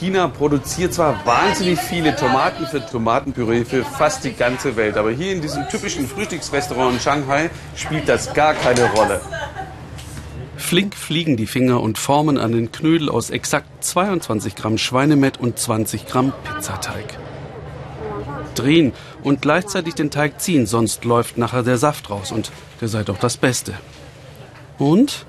[0.00, 5.30] China produziert zwar wahnsinnig viele Tomaten für Tomatenpüree für fast die ganze Welt, aber hier
[5.30, 9.20] in diesem typischen Frühstücksrestaurant in Shanghai spielt das gar keine Rolle.
[10.56, 16.06] Flink fliegen die Finger und formen einen Knödel aus exakt 22 Gramm Schweinemett und 20
[16.06, 17.18] Gramm Pizzateig.
[18.54, 23.02] Drehen und gleichzeitig den Teig ziehen, sonst läuft nachher der Saft raus und der sei
[23.02, 23.74] doch das Beste.
[24.78, 25.26] Und?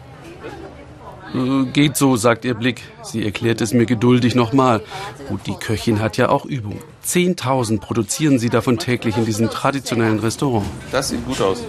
[1.73, 2.81] Geht so, sagt ihr Blick.
[3.03, 4.83] Sie erklärt es mir geduldig nochmal.
[5.29, 6.81] Gut, die Köchin hat ja auch Übung.
[7.01, 10.65] Zehntausend produzieren sie davon täglich in diesem traditionellen Restaurant.
[10.91, 11.63] Das sieht gut aus.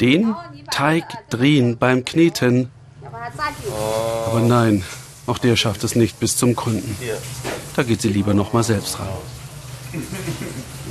[0.00, 0.34] Den
[0.70, 2.70] Teig drehen beim Kneten.
[4.26, 4.82] Aber nein,
[5.26, 6.96] auch der schafft es nicht bis zum Kunden.
[7.76, 9.08] Da geht sie lieber noch mal selbst ran.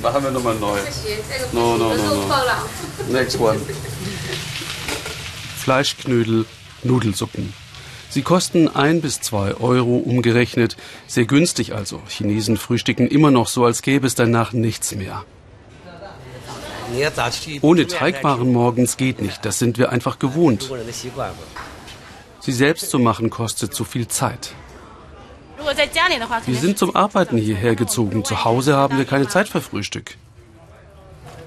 [0.02, 0.78] Machen wir nochmal neu.
[1.52, 3.12] No, no, no, no.
[3.12, 3.58] Next one.
[5.58, 6.46] Fleischknödel,
[6.84, 7.52] Nudelsuppen.
[8.10, 10.76] Sie kosten ein bis zwei Euro umgerechnet.
[11.06, 12.00] Sehr günstig also.
[12.08, 15.24] Chinesen frühstücken immer noch so, als gäbe es danach nichts mehr.
[17.62, 20.70] Ohne Teigwaren morgens geht nicht, das sind wir einfach gewohnt.
[22.40, 24.52] Sie selbst zu machen kostet zu viel Zeit.
[26.46, 28.24] Wir sind zum Arbeiten hierher gezogen.
[28.24, 30.16] Zu Hause haben wir keine Zeit für Frühstück.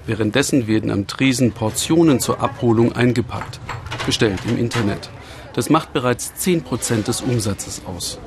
[0.06, 3.60] Währenddessen werden am Tresen Portionen zur Abholung eingepackt,
[4.06, 5.08] bestellt im Internet.
[5.54, 8.18] Das macht bereits 10% des Umsatzes aus.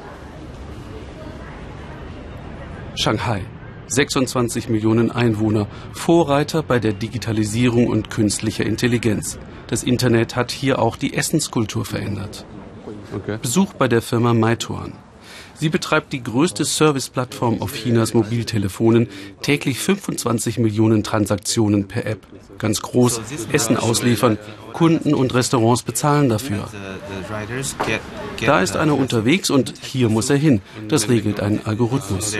[2.95, 3.43] Shanghai.
[3.87, 9.37] 26 Millionen Einwohner, Vorreiter bei der Digitalisierung und künstlicher Intelligenz.
[9.67, 12.45] Das Internet hat hier auch die Essenskultur verändert.
[13.13, 13.37] Okay.
[13.41, 14.93] Besuch bei der Firma Meituan.
[15.55, 19.09] Sie betreibt die größte Serviceplattform auf Chinas Mobiltelefonen,
[19.41, 22.25] täglich 25 Millionen Transaktionen per App.
[22.57, 23.21] Ganz groß,
[23.51, 24.37] Essen ausliefern,
[24.73, 26.67] Kunden und Restaurants bezahlen dafür.
[28.45, 30.61] Da ist einer unterwegs und hier muss er hin.
[30.87, 32.35] Das regelt ein Algorithmus.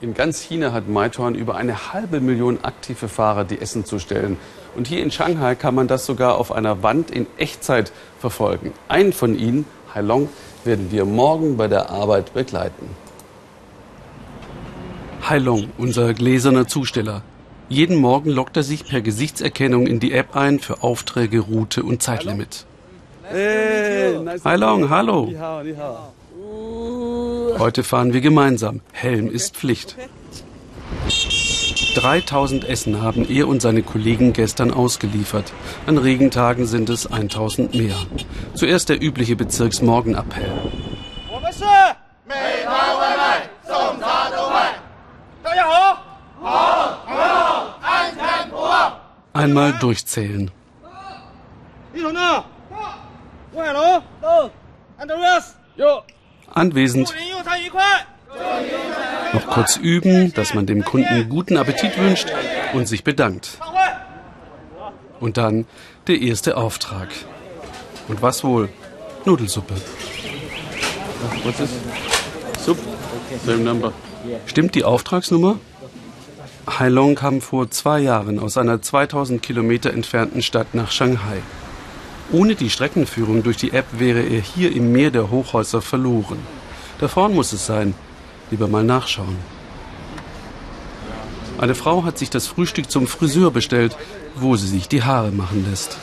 [0.00, 4.36] In ganz China hat Meituan über eine halbe Million aktive Fahrer, die Essen zustellen.
[4.76, 8.72] Und hier in Shanghai kann man das sogar auf einer Wand in Echtzeit verfolgen.
[8.88, 9.64] Einen von ihnen,
[9.94, 10.28] Hailong,
[10.66, 12.88] werden wir morgen bei der Arbeit begleiten.
[15.28, 17.22] Hailong, unser gläserner Zusteller.
[17.68, 22.02] Jeden Morgen lockt er sich per Gesichtserkennung in die App ein für Aufträge, Route und
[22.02, 22.66] Zeitlimit.
[23.22, 25.32] Hey, Hailong, hallo.
[27.58, 28.80] Heute fahren wir gemeinsam.
[28.92, 29.96] Helm ist Pflicht.
[31.94, 35.52] 3000 Essen haben er und seine Kollegen gestern ausgeliefert.
[35.86, 37.96] An Regentagen sind es 1000 mehr.
[38.54, 40.52] Zuerst der übliche Bezirksmorgenappell.
[49.32, 50.50] Einmal durchzählen.
[56.52, 57.14] Anwesend.
[59.32, 62.28] Noch kurz üben, dass man dem Kunden guten Appetit wünscht
[62.72, 63.58] und sich bedankt.
[65.20, 65.66] Und dann
[66.06, 67.08] der erste Auftrag.
[68.08, 68.68] Und was wohl?
[69.24, 69.74] Nudelsuppe.
[71.44, 71.74] Was ist?
[72.64, 72.78] Sup?
[73.44, 73.92] Same number.
[74.46, 75.58] Stimmt die Auftragsnummer?
[76.66, 81.42] Hailong kam vor zwei Jahren aus einer 2000 Kilometer entfernten Stadt nach Shanghai.
[82.32, 86.38] Ohne die Streckenführung durch die App wäre er hier im Meer der Hochhäuser verloren.
[87.00, 87.94] Da vorn muss es sein.
[88.50, 89.36] Lieber mal nachschauen.
[91.58, 93.96] Eine Frau hat sich das Frühstück zum Friseur bestellt,
[94.34, 95.96] wo sie sich die Haare machen lässt.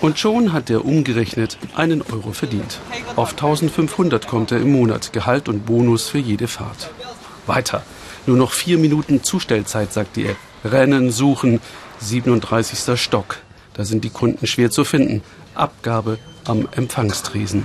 [0.00, 2.80] Und schon hat er umgerechnet einen Euro verdient.
[3.16, 6.90] Auf 1500 kommt er im Monat, Gehalt und Bonus für jede Fahrt.
[7.46, 7.82] Weiter.
[8.26, 10.36] Nur noch vier Minuten Zustellzeit, sagt App.
[10.64, 11.60] Rennen, suchen.
[12.00, 13.00] 37.
[13.00, 13.38] Stock.
[13.74, 15.22] Da sind die Kunden schwer zu finden.
[15.58, 17.64] Abgabe am Empfangstresen.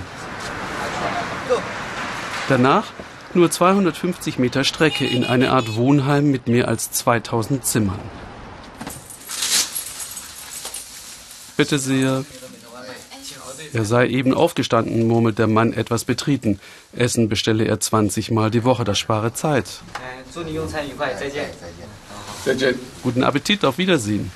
[2.48, 2.86] Danach
[3.34, 8.00] nur 250 Meter Strecke in eine Art Wohnheim mit mehr als 2000 Zimmern.
[11.56, 12.24] Bitte sehr.
[13.72, 16.60] Er sei eben aufgestanden, murmelt der Mann etwas betreten.
[16.92, 19.66] Essen bestelle er 20 Mal die Woche, das spare Zeit.
[23.02, 24.30] Guten Appetit, auf Wiedersehen.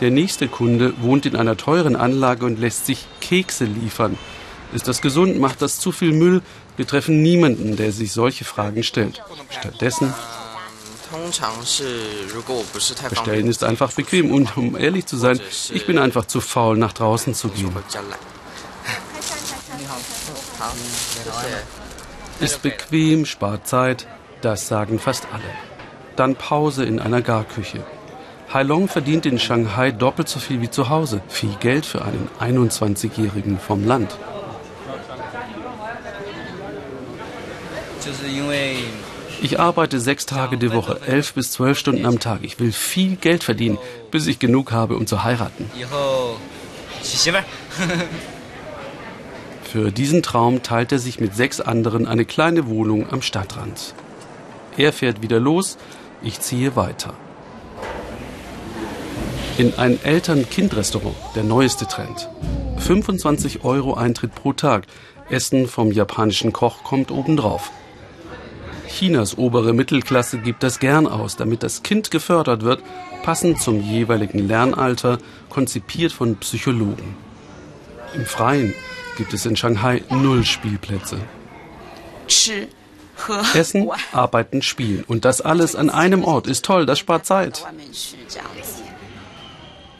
[0.00, 4.18] Der nächste Kunde wohnt in einer teuren Anlage und lässt sich Kekse liefern.
[4.72, 5.38] Ist das gesund?
[5.38, 6.42] Macht das zu viel Müll?
[6.76, 9.22] Wir treffen niemanden, der sich solche Fragen stellt.
[9.50, 10.12] Stattdessen
[13.10, 15.40] Bestellen ist einfach bequem und um ehrlich zu sein,
[15.72, 17.70] ich bin einfach zu faul, nach draußen zu gehen.
[22.40, 24.06] Ist bequem, spart Zeit,
[24.40, 25.42] das sagen fast alle.
[26.16, 27.84] Dann Pause in einer Garküche.
[28.54, 31.20] Hailong verdient in Shanghai doppelt so viel wie zu Hause.
[31.26, 34.16] Viel Geld für einen 21-Jährigen vom Land.
[39.42, 42.44] Ich arbeite sechs Tage die Woche, elf bis zwölf Stunden am Tag.
[42.44, 43.76] Ich will viel Geld verdienen,
[44.12, 45.68] bis ich genug habe, um zu heiraten.
[49.64, 53.94] Für diesen Traum teilt er sich mit sechs anderen eine kleine Wohnung am Stadtrand.
[54.76, 55.76] Er fährt wieder los,
[56.22, 57.14] ich ziehe weiter.
[59.56, 62.28] In ein Eltern-Kind-Restaurant, der neueste Trend.
[62.78, 64.88] 25 Euro Eintritt pro Tag.
[65.30, 67.70] Essen vom japanischen Koch kommt obendrauf.
[68.88, 72.82] Chinas obere Mittelklasse gibt das gern aus, damit das Kind gefördert wird,
[73.22, 75.18] passend zum jeweiligen Lernalter,
[75.50, 77.16] konzipiert von Psychologen.
[78.16, 78.74] Im Freien
[79.16, 81.18] gibt es in Shanghai null Spielplätze.
[83.54, 85.04] Essen, arbeiten, spielen.
[85.06, 87.64] Und das alles an einem Ort ist toll, das spart Zeit.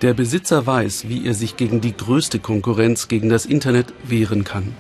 [0.04, 4.76] Der Besitzer weiß, wie er sich gegen die größte Konkurrenz, gegen das Internet, wehren kann.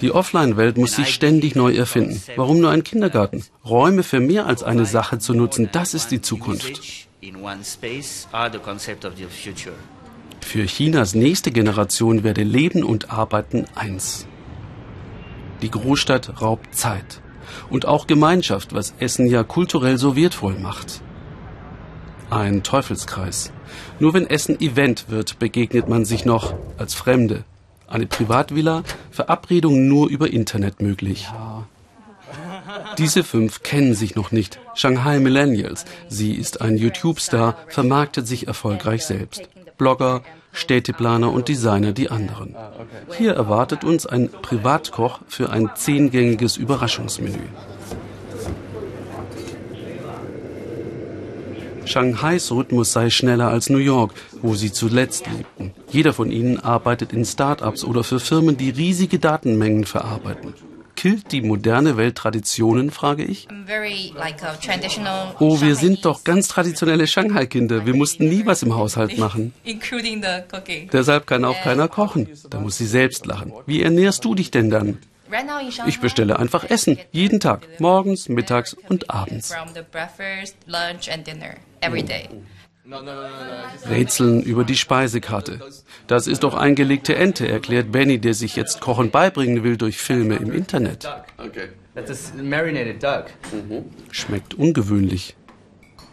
[0.00, 2.20] Die Offline-Welt muss sich ständig neu erfinden.
[2.34, 3.44] Warum nur ein Kindergarten?
[3.64, 7.06] Räume für mehr als eine Sache zu nutzen, das ist die Zukunft.
[10.40, 14.26] Für Chinas nächste Generation werde Leben und Arbeiten eins.
[15.62, 17.20] Die Großstadt raubt Zeit.
[17.70, 21.02] Und auch Gemeinschaft, was Essen ja kulturell so wertvoll macht.
[22.32, 23.52] Ein Teufelskreis.
[23.98, 27.44] Nur wenn Essen Event wird, begegnet man sich noch als Fremde.
[27.88, 31.28] Eine Privatvilla, Verabredung nur über Internet möglich.
[32.96, 34.60] Diese fünf kennen sich noch nicht.
[34.74, 35.84] Shanghai Millennials.
[36.08, 39.42] Sie ist ein YouTube-Star, vermarktet sich erfolgreich selbst.
[39.76, 42.56] Blogger, Städteplaner und Designer die anderen.
[43.18, 47.44] Hier erwartet uns ein Privatkoch für ein zehngängiges Überraschungsmenü.
[51.84, 55.72] Shanghais Rhythmus sei schneller als New York, wo sie zuletzt lebten.
[55.90, 60.54] Jeder von ihnen arbeitet in Start-ups oder für Firmen, die riesige Datenmengen verarbeiten.
[60.94, 63.48] Killt die moderne Welt Traditionen, frage ich?
[65.40, 67.86] Oh, wir sind doch ganz traditionelle Shanghai-Kinder.
[67.86, 69.52] Wir mussten nie was im Haushalt machen.
[70.92, 72.28] Deshalb kann auch keiner kochen.
[72.50, 73.52] Da muss sie selbst lachen.
[73.66, 74.98] Wie ernährst du dich denn dann?
[75.86, 79.54] Ich bestelle einfach Essen, jeden Tag, morgens, mittags und abends.
[83.88, 85.60] Rätseln über die Speisekarte.
[86.06, 90.36] Das ist doch eingelegte Ente, erklärt Benny, der sich jetzt Kochen beibringen will durch Filme
[90.36, 91.08] im Internet.
[93.52, 93.84] Mhm.
[94.10, 95.36] Schmeckt ungewöhnlich.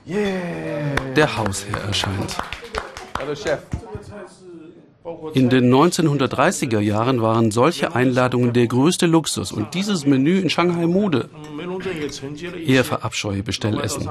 [0.06, 2.38] Der Hausherr erscheint.
[3.18, 3.60] Hallo Chef.
[5.34, 10.86] In den 1930er Jahren waren solche Einladungen der größte Luxus und dieses Menü in Shanghai
[10.88, 11.30] Mode.
[12.66, 14.10] Er verabscheue Bestellessen.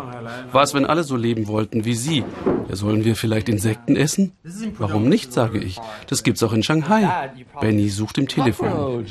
[0.52, 2.24] Was, wenn alle so leben wollten wie Sie?
[2.68, 4.32] Ja, sollen wir vielleicht Insekten essen?
[4.78, 5.78] Warum nicht, sage ich.
[6.08, 7.30] Das gibt's auch in Shanghai.
[7.60, 9.04] Benny sucht im Telefon.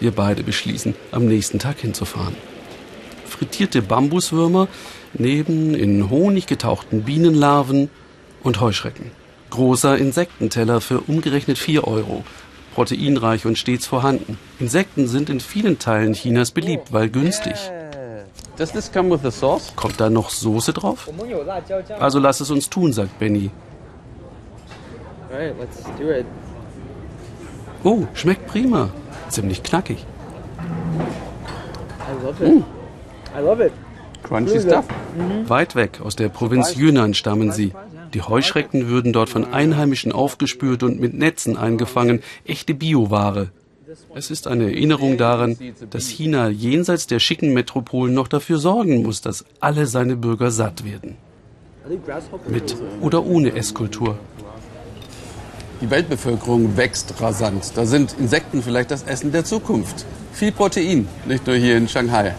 [0.00, 2.34] Wir beide beschließen, am nächsten Tag hinzufahren.
[3.26, 4.68] Frittierte Bambuswürmer
[5.14, 7.90] neben in Honig getauchten Bienenlarven
[8.42, 9.10] und Heuschrecken.
[9.50, 12.24] Großer Insektenteller für umgerechnet 4 Euro.
[12.74, 14.38] Proteinreich und stets vorhanden.
[14.58, 17.56] Insekten sind in vielen Teilen Chinas beliebt, weil günstig.
[19.76, 21.10] Kommt da noch Soße drauf?
[21.98, 23.50] Also lass es uns tun, sagt Benny.
[27.82, 28.90] Oh, schmeckt prima.
[29.28, 30.04] Ziemlich knackig.
[32.40, 32.62] Mm.
[34.22, 34.84] Crunchy stuff.
[35.46, 37.72] Weit weg aus der Provinz Yunnan stammen sie.
[38.14, 43.50] Die Heuschrecken würden dort von Einheimischen aufgespürt und mit Netzen eingefangen, echte Bioware.
[44.14, 45.56] Es ist eine Erinnerung daran,
[45.90, 50.84] dass China jenseits der schicken Metropolen noch dafür sorgen muss, dass alle seine Bürger satt
[50.84, 51.16] werden.
[52.48, 54.18] Mit oder ohne Esskultur.
[55.80, 57.72] Die Weltbevölkerung wächst rasant.
[57.74, 60.04] Da sind Insekten vielleicht das Essen der Zukunft.
[60.32, 62.34] Viel Protein, nicht nur hier in Shanghai.